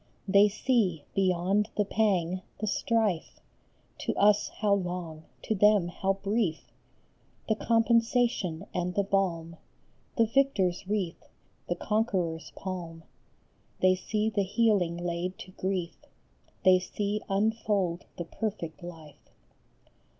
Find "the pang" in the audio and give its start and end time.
1.77-2.41